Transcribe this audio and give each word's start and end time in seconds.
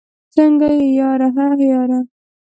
څنګه 0.35 0.67
يې 0.77 0.87
ياره؟ 0.99 1.27
هههه 1.37 1.65
ياره 1.71 1.99